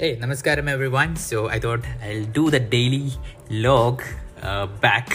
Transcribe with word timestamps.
Hey, 0.00 0.16
namaskaram 0.16 0.68
everyone. 0.72 1.16
So 1.16 1.48
I 1.48 1.58
thought 1.58 1.80
I'll 2.00 2.26
do 2.26 2.50
the 2.50 2.60
daily 2.60 3.10
log 3.50 4.00
uh, 4.40 4.66
back 4.66 5.08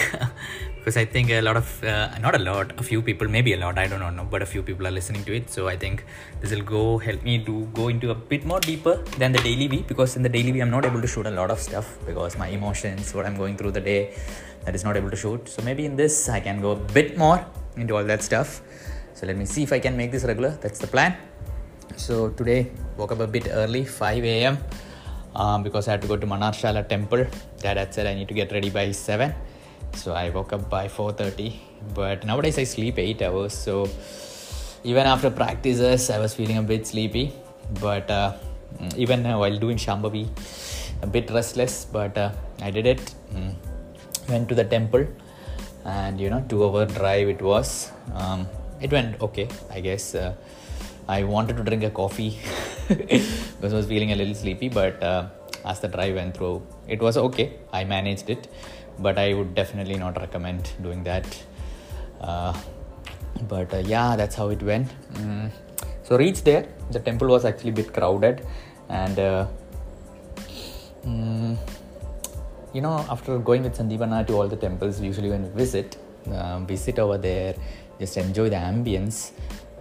because 0.76 0.98
I 0.98 1.06
think 1.06 1.30
a 1.30 1.40
lot 1.40 1.56
of, 1.56 1.82
uh, 1.82 2.10
not 2.18 2.34
a 2.34 2.38
lot, 2.38 2.78
a 2.78 2.82
few 2.82 3.00
people, 3.00 3.26
maybe 3.26 3.54
a 3.54 3.56
lot, 3.56 3.78
I 3.78 3.86
don't 3.86 4.14
know, 4.14 4.26
but 4.30 4.42
a 4.42 4.46
few 4.54 4.62
people 4.62 4.86
are 4.86 4.90
listening 4.90 5.24
to 5.24 5.34
it. 5.34 5.48
So 5.48 5.68
I 5.68 5.76
think 5.78 6.04
this 6.42 6.50
will 6.50 6.66
go 6.76 6.98
help 6.98 7.22
me 7.22 7.42
to 7.46 7.64
go 7.72 7.88
into 7.88 8.10
a 8.10 8.14
bit 8.14 8.44
more 8.44 8.60
deeper 8.60 8.96
than 9.16 9.32
the 9.32 9.38
daily 9.38 9.68
V 9.68 9.86
because 9.88 10.16
in 10.16 10.22
the 10.22 10.28
daily 10.28 10.50
V 10.50 10.60
I'm 10.60 10.68
not 10.68 10.84
able 10.84 11.00
to 11.00 11.06
shoot 11.06 11.24
a 11.24 11.30
lot 11.30 11.50
of 11.50 11.60
stuff 11.60 11.96
because 12.04 12.36
my 12.36 12.48
emotions, 12.48 13.14
what 13.14 13.24
I'm 13.24 13.36
going 13.36 13.56
through 13.56 13.70
the 13.70 13.80
day, 13.80 14.14
that 14.66 14.74
is 14.74 14.84
not 14.84 14.98
able 14.98 15.08
to 15.08 15.16
shoot. 15.16 15.48
So 15.48 15.62
maybe 15.62 15.86
in 15.86 15.96
this 15.96 16.28
I 16.28 16.40
can 16.40 16.60
go 16.60 16.72
a 16.72 16.76
bit 16.76 17.16
more 17.16 17.42
into 17.78 17.96
all 17.96 18.04
that 18.04 18.22
stuff. 18.22 18.60
So 19.14 19.26
let 19.26 19.38
me 19.38 19.46
see 19.46 19.62
if 19.62 19.72
I 19.72 19.78
can 19.78 19.96
make 19.96 20.12
this 20.12 20.24
regular. 20.24 20.50
That's 20.60 20.78
the 20.78 20.88
plan. 20.88 21.16
So 21.96 22.30
today 22.30 22.70
woke 22.96 23.12
up 23.12 23.20
a 23.20 23.26
bit 23.26 23.48
early, 23.50 23.84
5 23.84 24.24
a.m. 24.24 24.58
Um, 25.34 25.62
because 25.62 25.88
I 25.88 25.92
had 25.92 26.02
to 26.02 26.08
go 26.08 26.16
to 26.16 26.26
Mannarasala 26.26 26.88
temple. 26.88 27.26
Dad 27.58 27.76
had 27.76 27.94
said 27.94 28.06
I 28.06 28.14
need 28.14 28.28
to 28.28 28.34
get 28.34 28.52
ready 28.52 28.70
by 28.70 28.90
7. 28.90 29.34
So 29.94 30.12
I 30.12 30.30
woke 30.30 30.52
up 30.52 30.68
by 30.68 30.88
4:30. 30.88 31.54
But 31.94 32.24
nowadays 32.24 32.58
I 32.58 32.64
sleep 32.64 32.98
8 32.98 33.22
hours. 33.22 33.52
So 33.52 33.88
even 34.82 35.06
after 35.06 35.30
practices, 35.30 36.10
I 36.10 36.18
was 36.18 36.34
feeling 36.34 36.58
a 36.58 36.62
bit 36.62 36.86
sleepy. 36.86 37.32
But 37.80 38.10
uh, 38.10 38.34
even 38.96 39.24
uh, 39.26 39.38
while 39.38 39.58
doing 39.58 39.76
Shambhavi, 39.76 40.28
a 41.02 41.06
bit 41.06 41.30
restless. 41.30 41.84
But 41.84 42.18
uh, 42.18 42.32
I 42.60 42.70
did 42.70 42.86
it. 42.86 43.14
Mm. 43.34 43.54
Went 44.28 44.48
to 44.48 44.54
the 44.54 44.64
temple, 44.64 45.06
and 45.84 46.20
you 46.20 46.30
know, 46.30 46.44
two-hour 46.48 46.86
drive 46.86 47.28
it 47.28 47.42
was. 47.42 47.92
Um, 48.14 48.48
it 48.80 48.90
went 48.90 49.20
okay, 49.20 49.48
I 49.70 49.80
guess. 49.80 50.14
Uh, 50.14 50.34
I 51.08 51.22
wanted 51.24 51.56
to 51.58 51.62
drink 51.62 51.84
a 51.84 51.90
coffee 51.90 52.38
because 52.88 53.72
I 53.72 53.76
was 53.76 53.86
feeling 53.86 54.12
a 54.12 54.16
little 54.16 54.34
sleepy, 54.34 54.68
but 54.68 55.02
uh, 55.02 55.28
as 55.64 55.80
the 55.80 55.88
drive 55.88 56.14
went 56.14 56.36
through, 56.36 56.66
it 56.88 57.00
was 57.00 57.16
okay. 57.16 57.52
I 57.72 57.84
managed 57.84 58.30
it, 58.30 58.48
but 58.98 59.18
I 59.18 59.34
would 59.34 59.54
definitely 59.54 59.96
not 59.96 60.18
recommend 60.18 60.70
doing 60.82 61.04
that. 61.04 61.26
Uh, 62.20 62.54
but 63.48 63.72
uh, 63.74 63.78
yeah, 63.78 64.16
that's 64.16 64.34
how 64.34 64.48
it 64.48 64.62
went. 64.62 64.88
Mm. 65.14 65.50
So 66.04 66.16
reached 66.16 66.44
there, 66.44 66.68
the 66.90 67.00
temple 67.00 67.28
was 67.28 67.44
actually 67.44 67.70
a 67.70 67.74
bit 67.74 67.92
crowded, 67.92 68.46
and 68.88 69.18
uh, 69.18 69.46
mm, 71.06 71.56
you 72.72 72.80
know, 72.80 73.04
after 73.10 73.38
going 73.38 73.62
with 73.62 73.76
Sandeepana 73.76 74.26
to 74.26 74.34
all 74.34 74.48
the 74.48 74.56
temples, 74.56 75.00
usually 75.00 75.30
when 75.30 75.42
we 75.42 75.50
visit, 75.50 75.96
uh, 76.30 76.60
we 76.66 76.76
sit 76.76 76.98
over 76.98 77.18
there, 77.18 77.54
just 77.98 78.16
enjoy 78.16 78.48
the 78.48 78.56
ambience 78.56 79.32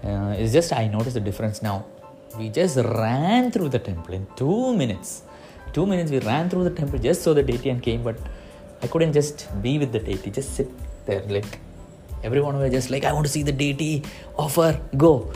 uh, 0.03 0.35
it's 0.37 0.53
just 0.53 0.73
I 0.73 0.87
noticed 0.87 1.13
the 1.13 1.21
difference 1.21 1.61
now. 1.61 1.85
We 2.37 2.49
just 2.49 2.77
ran 2.77 3.51
through 3.51 3.69
the 3.69 3.79
temple 3.79 4.13
in 4.13 4.27
two 4.35 4.75
minutes. 4.75 5.23
Two 5.71 5.85
minutes 5.85 6.11
we 6.11 6.19
ran 6.19 6.49
through 6.49 6.65
the 6.65 6.75
temple 6.79 6.99
just 6.99 7.21
so 7.23 7.33
the 7.33 7.43
deity 7.43 7.69
and 7.69 7.81
came, 7.81 8.03
but 8.03 8.17
I 8.81 8.87
couldn't 8.87 9.13
just 9.13 9.47
be 9.61 9.79
with 9.79 9.91
the 9.91 9.99
deity, 9.99 10.29
just 10.29 10.55
sit 10.55 10.69
there. 11.05 11.23
Like 11.27 11.59
everyone 12.23 12.57
was 12.57 12.71
just 12.71 12.89
like, 12.89 13.05
I 13.05 13.13
want 13.13 13.25
to 13.25 13.31
see 13.31 13.43
the 13.43 13.51
deity, 13.51 14.03
offer, 14.37 14.79
go. 14.97 15.31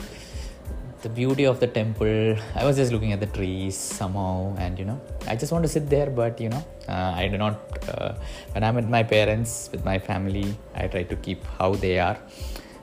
The 1.02 1.08
beauty 1.08 1.44
of 1.44 1.60
the 1.60 1.68
temple. 1.68 2.36
I 2.56 2.64
was 2.64 2.76
just 2.76 2.90
looking 2.90 3.12
at 3.12 3.20
the 3.20 3.26
trees 3.26 3.76
somehow, 3.76 4.56
and 4.58 4.76
you 4.76 4.84
know, 4.84 5.00
I 5.28 5.36
just 5.36 5.52
want 5.52 5.62
to 5.62 5.68
sit 5.68 5.88
there, 5.88 6.10
but 6.10 6.40
you 6.40 6.48
know, 6.48 6.64
uh, 6.88 7.14
I 7.14 7.28
do 7.28 7.38
not. 7.38 7.88
Uh, 7.88 8.14
when 8.52 8.64
I'm 8.64 8.74
with 8.74 8.88
my 8.88 9.04
parents, 9.04 9.70
with 9.70 9.84
my 9.84 10.00
family, 10.00 10.56
I 10.74 10.88
try 10.88 11.04
to 11.04 11.14
keep 11.14 11.44
how 11.56 11.74
they 11.76 12.00
are 12.00 12.18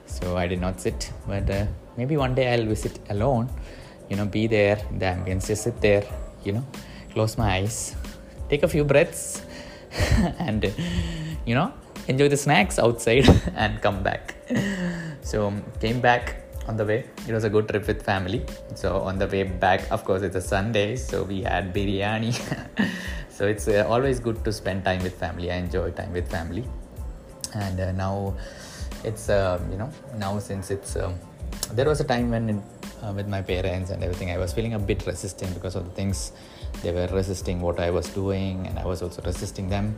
so 0.06 0.36
I 0.36 0.46
did 0.46 0.60
not 0.60 0.80
sit. 0.80 1.12
But 1.26 1.50
uh, 1.50 1.66
maybe 1.96 2.16
one 2.16 2.34
day 2.34 2.52
I'll 2.52 2.66
visit 2.66 2.98
alone, 3.10 3.48
you 4.08 4.16
know, 4.16 4.26
be 4.26 4.46
there, 4.46 4.76
the 4.98 5.06
ambience, 5.06 5.48
just 5.48 5.64
sit 5.64 5.80
there, 5.80 6.04
you 6.44 6.52
know, 6.52 6.66
close 7.12 7.36
my 7.36 7.56
eyes, 7.56 7.96
take 8.48 8.62
a 8.62 8.68
few 8.68 8.84
breaths, 8.84 9.42
and 10.38 10.72
you 11.44 11.54
know, 11.54 11.72
enjoy 12.08 12.28
the 12.28 12.36
snacks 12.36 12.78
outside 12.78 13.28
and 13.56 13.80
come 13.80 14.02
back. 14.02 14.34
So 15.22 15.52
came 15.80 16.00
back 16.00 16.42
on 16.68 16.76
the 16.76 16.84
way. 16.84 17.04
It 17.26 17.32
was 17.32 17.44
a 17.44 17.50
good 17.50 17.68
trip 17.68 17.86
with 17.86 18.02
family. 18.02 18.44
So 18.74 19.00
on 19.00 19.18
the 19.18 19.26
way 19.26 19.42
back, 19.44 19.90
of 19.90 20.04
course, 20.04 20.22
it's 20.22 20.36
a 20.36 20.40
Sunday, 20.40 20.96
so 20.96 21.22
we 21.22 21.42
had 21.42 21.74
biryani. 21.74 22.32
so 23.30 23.46
it's 23.46 23.68
uh, 23.68 23.86
always 23.88 24.20
good 24.20 24.44
to 24.44 24.52
spend 24.52 24.84
time 24.84 25.02
with 25.02 25.14
family. 25.18 25.50
I 25.50 25.56
enjoy 25.56 25.90
time 25.90 26.12
with 26.12 26.30
family, 26.30 26.64
and 27.54 27.80
uh, 27.80 27.92
now 27.92 28.36
it's 29.04 29.28
uh, 29.28 29.60
you 29.70 29.76
know 29.76 29.90
now 30.16 30.38
since 30.38 30.70
it's 30.70 30.96
um, 30.96 31.14
there 31.72 31.86
was 31.86 32.00
a 32.00 32.04
time 32.04 32.30
when 32.30 32.48
it, 32.50 32.62
uh, 33.02 33.12
with 33.12 33.28
my 33.28 33.42
parents 33.42 33.90
and 33.90 34.02
everything 34.02 34.30
i 34.30 34.38
was 34.38 34.52
feeling 34.52 34.74
a 34.74 34.78
bit 34.78 35.06
resistant 35.06 35.52
because 35.54 35.74
of 35.74 35.84
the 35.84 35.90
things 35.90 36.32
they 36.82 36.92
were 36.92 37.08
resisting 37.08 37.60
what 37.60 37.78
i 37.80 37.90
was 37.90 38.08
doing 38.10 38.66
and 38.66 38.78
i 38.78 38.84
was 38.84 39.02
also 39.02 39.22
resisting 39.22 39.68
them. 39.68 39.96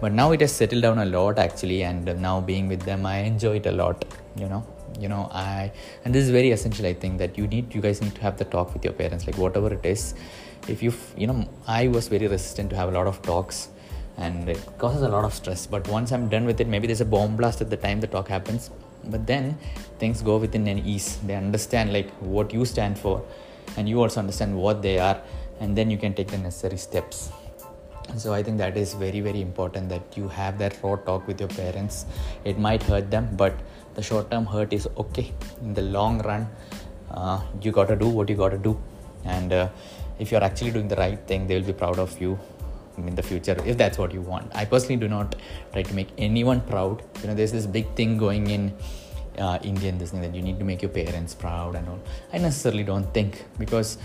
But 0.00 0.12
now 0.12 0.32
it 0.32 0.40
has 0.40 0.50
settled 0.50 0.80
down 0.80 0.98
a 0.98 1.04
lot 1.04 1.38
actually 1.38 1.82
and 1.82 2.06
now 2.22 2.40
being 2.40 2.68
with 2.68 2.80
them 2.80 3.04
i 3.04 3.18
enjoy 3.18 3.56
it 3.56 3.66
a 3.66 3.72
lot 3.72 4.04
you 4.36 4.48
know. 4.48 4.66
You 4.98 5.08
know 5.08 5.28
i 5.32 5.72
and 6.04 6.14
this 6.14 6.24
is 6.24 6.30
very 6.30 6.50
essential 6.50 6.86
i 6.86 6.94
think 6.94 7.18
that 7.18 7.36
you 7.38 7.46
need 7.46 7.74
you 7.74 7.80
guys 7.80 8.00
need 8.02 8.14
to 8.14 8.22
have 8.22 8.38
the 8.38 8.44
talk 8.44 8.72
with 8.72 8.84
your 8.84 8.92
parents. 8.94 9.26
Like 9.26 9.36
whatever 9.36 9.72
it 9.72 9.84
is 9.84 10.14
if 10.68 10.82
you 10.82 10.92
you 11.16 11.26
know 11.26 11.48
i 11.66 11.88
was 11.88 12.08
very 12.08 12.26
resistant 12.26 12.70
to 12.70 12.76
have 12.76 12.88
a 12.88 12.92
lot 12.92 13.06
of 13.06 13.20
talks 13.22 13.68
and 14.20 14.48
it 14.48 14.60
causes 14.78 15.02
a 15.02 15.08
lot 15.08 15.24
of 15.24 15.34
stress. 15.34 15.66
But 15.66 15.88
once 15.88 16.12
i'm 16.12 16.28
done 16.28 16.44
with 16.44 16.60
it 16.60 16.68
maybe 16.68 16.86
there's 16.86 17.00
a 17.00 17.10
bomb 17.16 17.36
blast 17.36 17.60
at 17.60 17.70
the 17.70 17.76
time 17.76 18.00
the 18.00 18.06
talk 18.06 18.28
happens. 18.28 18.70
But 19.04 19.26
then 19.26 19.58
things 19.98 20.20
go 20.22 20.36
within 20.36 20.66
an 20.68 20.78
ease. 20.78 21.18
They 21.26 21.34
understand 21.34 21.92
like 21.92 22.10
what 22.20 22.52
you 22.52 22.64
stand 22.64 22.98
for 22.98 23.24
and 23.76 23.88
you 23.88 24.00
also 24.00 24.20
understand 24.20 24.56
what 24.56 24.82
they 24.82 24.98
are 24.98 25.20
and 25.60 25.76
then 25.76 25.90
you 25.90 25.98
can 25.98 26.14
take 26.14 26.28
the 26.28 26.38
necessary 26.38 26.76
steps. 26.76 27.30
So 28.16 28.34
i 28.34 28.42
think 28.42 28.58
that 28.58 28.76
is 28.76 28.94
very 28.94 29.20
very 29.20 29.40
important 29.40 29.88
that 29.88 30.16
you 30.16 30.28
have 30.28 30.58
that 30.58 30.78
raw 30.82 30.96
talk 30.96 31.26
with 31.26 31.40
your 31.40 31.48
parents. 31.48 32.04
It 32.44 32.58
might 32.58 32.82
hurt 32.82 33.10
them 33.10 33.28
but 33.36 33.54
the 33.94 34.02
short 34.02 34.30
term 34.30 34.46
hurt 34.46 34.72
is 34.72 34.88
okay. 34.98 35.32
In 35.62 35.74
the 35.74 35.82
long 35.82 36.20
run 36.20 36.48
uh, 37.10 37.40
you 37.62 37.72
got 37.72 37.88
to 37.88 37.96
do 37.96 38.08
what 38.08 38.28
you 38.28 38.36
got 38.36 38.50
to 38.50 38.58
do. 38.58 38.78
And 39.24 39.52
uh, 39.52 39.68
if 40.18 40.30
you're 40.30 40.44
actually 40.44 40.70
doing 40.72 40.88
the 40.88 40.96
right 40.96 41.20
thing 41.26 41.46
they 41.46 41.54
will 41.58 41.68
be 41.72 41.72
proud 41.72 41.98
of 41.98 42.20
you 42.20 42.38
in 42.96 43.14
the 43.14 43.22
future 43.22 43.56
if 43.64 43.76
that's 43.76 43.98
what 43.98 44.12
you 44.12 44.20
want. 44.20 44.50
I 44.54 44.64
personally 44.64 44.96
do 44.96 45.08
not 45.08 45.36
try 45.72 45.82
to 45.82 45.94
make 45.94 46.08
anyone 46.18 46.60
proud. 46.60 47.02
You 47.22 47.28
know 47.28 47.34
there's 47.34 47.52
this 47.52 47.66
big 47.66 47.94
thing 47.94 48.18
going 48.18 48.48
in 48.48 48.72
uh, 49.38 49.58
indian 49.62 49.96
this 49.96 50.10
thing 50.10 50.20
that 50.20 50.34
you 50.34 50.42
need 50.42 50.58
to 50.58 50.64
make 50.64 50.82
your 50.82 50.90
parents 50.90 51.34
proud 51.34 51.74
and 51.74 51.88
all. 51.88 52.00
I 52.32 52.38
necessarily 52.38 52.82
don't 52.84 53.12
think 53.14 53.44
because 53.58 53.98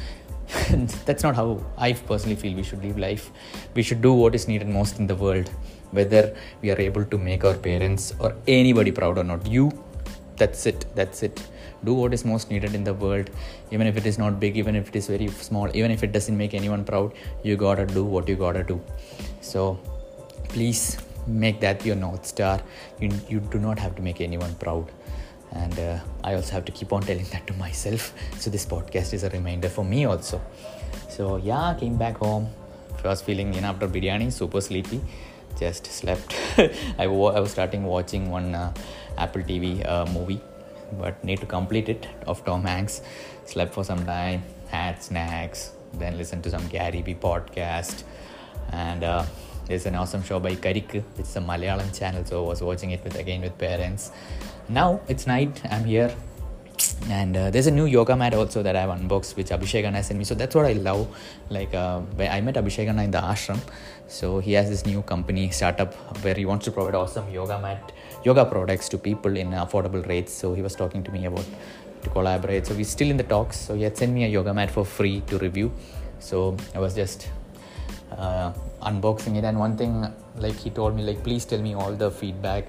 that's 1.06 1.24
not 1.24 1.36
how 1.36 1.66
i 1.76 1.92
personally 1.92 2.36
feel 2.36 2.56
we 2.56 2.64
should 2.64 2.84
live 2.84 2.98
life. 2.98 3.32
We 3.74 3.84
should 3.84 4.02
do 4.02 4.14
what 4.14 4.36
is 4.36 4.48
needed 4.48 4.68
most 4.68 5.00
in 5.00 5.08
the 5.08 5.16
world 5.16 5.50
whether 5.92 6.36
we 6.62 6.72
are 6.72 6.80
able 6.80 7.06
to 7.06 7.18
make 7.18 7.44
our 7.44 7.56
parents 7.56 8.14
or 8.20 8.36
anybody 8.48 8.92
proud 8.92 9.18
or 9.18 9.24
not. 9.24 9.46
You 9.48 9.72
that's 10.38 10.66
it. 10.66 10.86
That's 10.96 11.24
it. 11.24 11.42
Do 11.84 11.94
what 11.94 12.14
is 12.14 12.26
most 12.26 12.50
needed 12.50 12.76
in 12.76 12.84
the 12.84 12.94
world. 12.94 13.30
Even 13.72 13.88
if 13.88 13.98
it 13.98 14.06
is 14.06 14.18
not 14.18 14.40
big 14.40 14.58
even 14.58 14.76
if 14.76 14.90
it 14.90 14.96
is 14.96 15.08
very 15.08 15.28
small 15.28 15.70
even 15.76 15.92
if 15.92 16.04
it 16.04 16.12
doesn't 16.12 16.38
make 16.38 16.54
anyone 16.54 16.84
proud 16.84 17.14
you 17.44 17.56
gotta 17.56 17.86
do 17.86 18.04
what 18.04 18.28
you 18.28 18.36
gotta 18.36 18.64
do. 18.64 18.82
So 19.42 19.80
please 20.50 20.98
make 21.28 21.60
that 21.62 21.86
your 21.86 21.96
north 21.96 22.26
star. 22.26 22.62
You, 23.00 23.12
you 23.28 23.40
do 23.40 23.60
not 23.60 23.80
have 23.80 23.96
to 23.96 24.02
make 24.02 24.22
anyone 24.22 24.54
proud. 24.56 24.92
And 25.52 25.80
uh, 25.80 26.00
i 26.24 26.34
also 26.34 26.52
have 26.52 26.66
to 26.66 26.72
keep 26.72 26.92
on 26.92 27.02
telling 27.02 27.26
that 27.32 27.48
to 27.48 27.54
myself. 27.54 28.14
So 28.40 28.50
this 28.50 28.66
podcast 28.66 29.14
is 29.14 29.24
a 29.24 29.30
reminder 29.30 29.70
for 29.70 29.86
me 29.86 30.06
also. 30.06 30.42
So 31.10 31.38
yeah 31.38 31.76
came 31.80 31.98
back 31.98 32.18
home. 32.18 32.50
First 32.98 33.26
feeling 33.26 33.52
know 33.52 33.68
after 33.68 33.88
biryani 33.88 34.32
super 34.32 34.62
sleepy 34.62 35.02
just 35.58 35.86
slept 35.88 36.36
I, 36.98 37.08
wa- 37.08 37.32
I 37.32 37.40
was 37.40 37.52
starting 37.52 37.84
watching 37.84 38.30
one 38.30 38.54
uh, 38.56 38.74
apple 39.18 39.42
tv 39.42 39.88
uh, 39.88 40.06
movie 40.08 40.42
but 41.00 41.24
need 41.24 41.40
to 41.40 41.46
complete 41.46 41.90
it 41.90 42.08
of 42.28 42.44
Tom 42.46 42.64
Hanks. 42.64 43.02
Slept 43.46 43.74
for 43.74 43.84
some 43.84 44.06
time, 44.06 44.44
had 44.68 45.02
snacks, 45.02 45.72
then 45.94 46.18
listened 46.18 46.44
to 46.44 46.50
some 46.50 46.68
Gary 46.68 47.02
Vee 47.02 47.16
podcast, 47.16 48.04
and 48.72 49.04
uh, 49.04 49.26
there's 49.68 49.86
an 49.86 49.96
awesome 49.96 50.24
show 50.24 50.40
by 50.40 50.56
Karikku. 50.56 51.04
It's 51.18 51.36
a 51.36 51.40
Malayalam 51.40 51.98
channel, 51.98 52.24
so 52.26 52.44
I 52.46 52.48
was 52.48 52.62
watching 52.62 52.92
it 52.92 53.04
with 53.04 53.16
again 53.16 53.42
with 53.42 53.58
parents. 53.58 54.12
Now 54.68 55.02
it's 55.08 55.28
night. 55.28 55.62
I'm 55.70 55.86
here. 55.86 56.16
And 57.10 57.38
uh, 57.38 57.52
there's 57.52 57.68
a 57.68 57.72
new 57.72 57.86
yoga 57.86 58.16
mat 58.16 58.34
also 58.34 58.64
that 58.64 58.76
I've 58.76 58.90
unboxed, 58.90 59.36
which 59.38 59.48
Abhishek 59.50 59.84
Anna 59.84 60.02
sent 60.04 60.18
me. 60.18 60.26
So 60.26 60.36
that's 60.36 60.56
what 60.56 60.66
I 60.66 60.74
love. 60.74 61.08
Like, 61.50 61.74
uh, 61.74 62.02
I 62.20 62.42
met 62.42 62.56
Abhishek 62.56 62.88
Anna 62.88 63.04
in 63.04 63.12
the 63.12 63.20
ashram. 63.20 63.60
So 64.08 64.40
he 64.40 64.54
has 64.54 64.70
this 64.70 64.86
new 64.86 65.02
company 65.02 65.50
startup 65.50 65.94
where 66.24 66.36
he 66.36 66.46
wants 66.46 66.66
to 66.66 66.72
provide 66.72 66.96
awesome 66.96 67.30
yoga 67.32 67.60
mat 67.60 67.92
yoga 68.26 68.44
products 68.44 68.90
to 68.90 68.98
people 68.98 69.38
in 69.38 69.52
affordable 69.52 70.06
rates. 70.08 70.34
So 70.34 70.54
he 70.54 70.62
was 70.62 70.76
talking 70.76 71.04
to 71.04 71.12
me 71.12 71.26
about 71.26 71.46
to 72.02 72.10
collaborate. 72.10 72.66
So 72.66 72.74
we're 72.74 72.84
still 72.84 73.10
in 73.10 73.18
the 73.18 73.24
talks. 73.24 73.60
So 73.60 73.76
he 73.76 73.84
had 73.84 73.96
sent 73.96 74.12
me 74.12 74.26
a 74.26 74.28
yoga 74.28 74.54
mat 74.54 74.72
for 74.72 74.84
free 74.84 75.22
to 75.28 75.38
review. 75.38 75.72
So 76.20 76.58
I 76.74 76.80
was 76.80 76.96
just 76.96 77.30
uh, 78.18 78.52
unboxing 78.82 79.38
it. 79.38 79.44
And 79.44 79.60
one 79.60 79.78
thing, 79.78 80.12
like 80.38 80.56
he 80.56 80.72
told 80.72 80.96
me, 80.96 81.04
like 81.04 81.24
please 81.24 81.46
tell 81.46 81.62
me 81.62 81.76
all 81.76 81.94
the 81.94 82.10
feedback. 82.10 82.66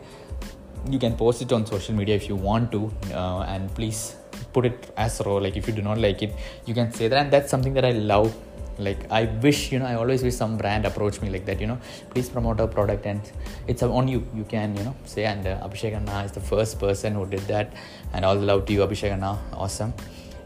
You 0.91 0.99
can 0.99 1.17
post 1.17 1.43
it 1.43 1.53
on 1.53 1.67
social 1.67 1.94
media 1.94 2.15
if 2.15 2.29
you 2.29 2.37
want 2.37 2.71
to, 2.73 2.93
uh, 3.12 3.41
and 3.43 3.73
please 3.75 4.17
put 4.53 4.67
it 4.67 4.93
as 4.97 5.21
raw. 5.27 5.35
Like 5.35 5.56
if 5.56 5.67
you 5.67 5.75
do 5.75 5.83
not 5.83 5.99
like 5.99 6.23
it 6.23 6.35
you 6.65 6.75
can 6.75 6.93
say 6.93 7.09
that. 7.09 7.19
And 7.19 7.31
that's 7.31 7.50
something 7.50 7.75
that 7.75 7.85
i 7.85 7.91
love. 7.91 8.35
Like 8.79 9.11
i 9.11 9.25
wish 9.43 9.73
you 9.73 9.79
know 9.79 9.87
i 9.87 9.94
always 9.94 10.23
wish 10.23 10.35
some 10.35 10.59
brand 10.59 10.85
approach 10.85 11.21
me 11.23 11.31
like 11.31 11.47
that 11.47 11.61
you 11.61 11.67
know. 11.67 11.79
Please 12.11 12.29
promote 12.29 12.61
our 12.61 12.69
product 12.69 13.06
and 13.06 13.21
it's 13.67 13.83
on 13.83 14.06
you. 14.06 14.27
You 14.35 14.44
can 14.44 14.77
you 14.77 14.85
know 14.85 14.94
say 15.05 15.25
and 15.25 15.47
uh, 15.47 15.67
abhishek 15.67 15.94
anna 15.94 16.25
is 16.25 16.33
the 16.33 16.41
first 16.41 16.79
person 16.79 17.15
who 17.15 17.27
did 17.27 17.47
that. 17.55 17.73
And 18.12 18.25
all 18.25 18.37
the 18.37 18.47
love 18.53 18.67
to 18.67 18.73
you 18.75 18.81
abhishek 18.81 19.11
anna. 19.11 19.38
Awesome. 19.53 19.94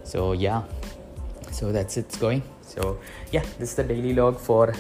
So 0.04 0.32
yeah. 0.32 0.62
So 1.50 1.72
that's 1.72 1.96
it's 1.96 2.16
going. 2.16 2.42
So 2.62 2.98
yeah 3.32 3.44
this 3.58 3.70
is 3.70 3.75
the 3.75 3.84
daily 3.84 4.14
log 4.14 4.38
for 4.38 4.75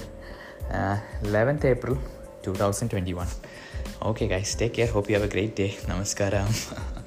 uh, 0.72 0.96
11th 1.22 1.64
april 1.64 1.98
2021 2.42 3.26
okay 4.02 4.28
guys 4.28 4.54
take 4.54 4.74
care. 4.74 4.86
Hope 4.86 5.08
you 5.08 5.14
have 5.14 5.24
a 5.24 5.32
great 5.32 5.54
day. 5.54 5.76
Namaskaram 5.86 6.48